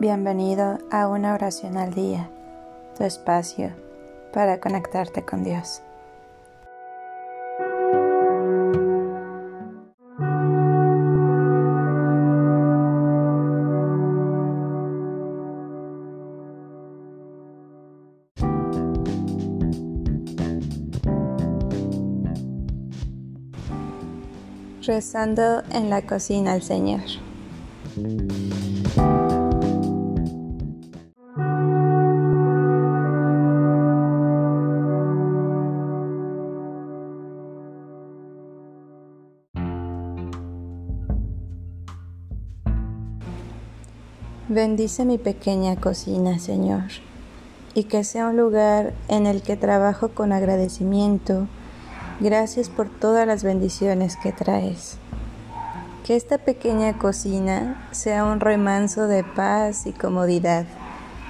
Bienvenido 0.00 0.78
a 0.90 1.08
una 1.08 1.34
oración 1.34 1.76
al 1.76 1.92
día, 1.92 2.30
tu 2.96 3.04
espacio 3.04 3.70
para 4.32 4.58
conectarte 4.58 5.26
con 5.26 5.44
Dios. 5.44 5.82
Rezando 24.82 25.62
en 25.70 25.90
la 25.90 26.00
cocina 26.06 26.54
al 26.54 26.62
Señor. 26.62 27.02
Bendice 44.52 45.04
mi 45.04 45.16
pequeña 45.16 45.76
cocina, 45.76 46.40
Señor, 46.40 46.82
y 47.72 47.84
que 47.84 48.02
sea 48.02 48.26
un 48.26 48.36
lugar 48.36 48.94
en 49.06 49.28
el 49.28 49.42
que 49.42 49.56
trabajo 49.56 50.08
con 50.08 50.32
agradecimiento. 50.32 51.46
Gracias 52.18 52.68
por 52.68 52.88
todas 52.88 53.28
las 53.28 53.44
bendiciones 53.44 54.16
que 54.16 54.32
traes. 54.32 54.96
Que 56.04 56.16
esta 56.16 56.38
pequeña 56.38 56.98
cocina 56.98 57.86
sea 57.92 58.24
un 58.24 58.40
remanso 58.40 59.06
de 59.06 59.22
paz 59.22 59.86
y 59.86 59.92
comodidad, 59.92 60.64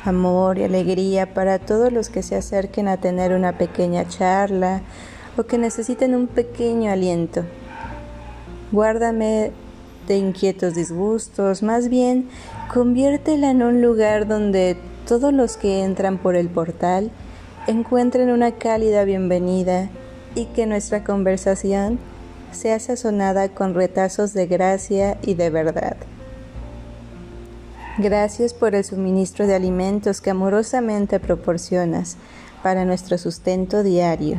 amor 0.07 0.57
y 0.57 0.65
alegría 0.65 1.35
para 1.35 1.59
todos 1.59 1.93
los 1.93 2.09
que 2.09 2.23
se 2.23 2.37
acerquen 2.37 2.89
a 2.89 2.97
tener 2.97 3.35
una 3.35 3.59
pequeña 3.59 4.09
charla 4.09 4.81
o 5.37 5.43
que 5.43 5.59
necesiten 5.59 6.15
un 6.15 6.27
pequeño 6.27 6.91
aliento. 6.91 7.45
Guárdame 8.73 9.53
de 10.11 10.19
inquietos 10.19 10.75
disgustos, 10.75 11.63
más 11.63 11.89
bien 11.89 12.29
conviértela 12.73 13.53
en 13.53 13.63
un 13.63 13.81
lugar 13.81 14.27
donde 14.27 14.77
todos 15.07 15.33
los 15.33 15.57
que 15.57 15.85
entran 15.85 16.19
por 16.19 16.35
el 16.35 16.49
portal 16.49 17.13
encuentren 17.69 18.31
una 18.31 18.51
cálida 18.51 19.05
bienvenida 19.05 19.89
y 20.35 20.47
que 20.47 20.67
nuestra 20.67 21.05
conversación 21.05 22.01
sea 22.51 22.81
sazonada 22.81 23.51
con 23.51 23.75
retazos 23.75 24.35
de 24.35 24.49
gracia 24.49 25.17
y 25.23 25.35
de 25.35 25.49
verdad. 25.51 25.97
Gracias 27.99 28.53
por 28.53 28.75
el 28.75 28.83
suministro 28.83 29.47
de 29.47 29.55
alimentos 29.55 30.21
que 30.21 30.31
amorosamente 30.31 31.21
proporcionas 31.21 32.17
para 32.65 32.85
nuestro 32.85 33.17
sustento 33.17 33.85
diario 33.85 34.39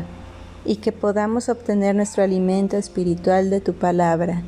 y 0.65 0.77
que 0.77 0.91
podamos 0.91 1.47
obtener 1.47 1.95
nuestro 1.95 2.23
alimento 2.23 2.75
espiritual 2.75 3.49
de 3.49 3.61
tu 3.61 3.73
palabra 3.73 4.43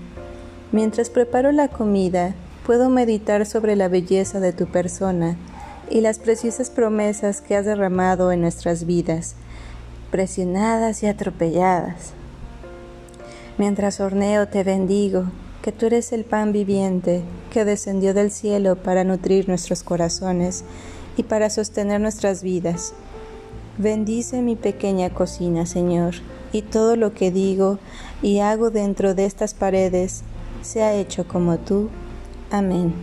Mientras 0.73 1.11
preparo 1.11 1.51
la 1.51 1.67
comida, 1.67 2.33
puedo 2.65 2.89
meditar 2.89 3.45
sobre 3.45 3.75
la 3.75 3.89
belleza 3.89 4.39
de 4.39 4.53
tu 4.53 4.65
persona 4.65 5.37
y 5.87 6.01
las 6.01 6.17
preciosas 6.17 6.71
promesas 6.71 7.41
que 7.41 7.55
has 7.55 7.65
derramado 7.65 8.31
en 8.31 8.41
nuestras 8.41 8.87
vidas, 8.87 9.35
presionadas 10.09 11.03
y 11.03 11.05
atropelladas. 11.05 12.13
Mientras 13.59 13.99
horneo 13.99 14.47
te 14.47 14.63
bendigo, 14.63 15.25
que 15.61 15.71
tú 15.71 15.85
eres 15.85 16.11
el 16.11 16.25
pan 16.25 16.51
viviente 16.51 17.21
que 17.51 17.65
descendió 17.65 18.15
del 18.15 18.31
cielo 18.31 18.75
para 18.75 19.03
nutrir 19.03 19.47
nuestros 19.47 19.83
corazones 19.83 20.63
y 21.17 21.21
para 21.21 21.51
sostener 21.51 22.01
nuestras 22.01 22.41
vidas. 22.41 22.95
Bendice 23.77 24.41
mi 24.41 24.55
pequeña 24.55 25.11
cocina, 25.11 25.67
Señor, 25.67 26.15
y 26.51 26.63
todo 26.63 26.95
lo 26.95 27.13
que 27.13 27.29
digo 27.29 27.77
y 28.23 28.39
hago 28.39 28.71
dentro 28.71 29.13
de 29.13 29.25
estas 29.25 29.53
paredes 29.53 30.23
sea 30.63 30.93
hecho 30.95 31.27
como 31.27 31.57
tú. 31.57 31.89
Amén. 32.51 32.93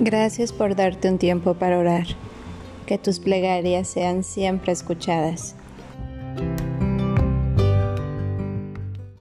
Gracias 0.00 0.52
por 0.52 0.74
darte 0.74 1.10
un 1.10 1.18
tiempo 1.18 1.54
para 1.54 1.78
orar. 1.78 2.06
Que 2.86 2.96
tus 2.96 3.18
plegarias 3.18 3.88
sean 3.88 4.24
siempre 4.24 4.72
escuchadas. 4.72 5.54